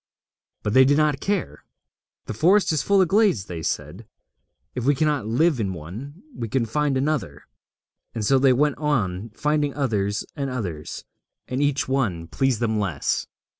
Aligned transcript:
But 0.63 0.73
they 0.73 0.83
did 0.83 0.97
not 0.97 1.19
care. 1.19 1.63
'The 2.25 2.33
forest 2.33 2.71
is 2.71 2.81
full 2.81 3.03
of 3.03 3.07
glades,' 3.07 3.45
they 3.45 3.61
said; 3.61 4.07
'if 4.73 4.83
we 4.83 4.95
cannot 4.95 5.27
live 5.27 5.59
in 5.59 5.73
one, 5.73 6.23
we 6.35 6.49
can 6.49 6.65
find 6.65 6.97
another.' 6.97 7.43
And 8.15 8.25
so 8.25 8.39
they 8.39 8.51
went 8.51 8.79
on 8.79 9.29
finding 9.35 9.75
others 9.75 10.25
and 10.35 10.49
others, 10.49 11.05
and 11.47 11.61
each 11.61 11.87
one 11.87 12.25
pleased 12.25 12.61
them 12.61 12.79
less. 12.79 13.27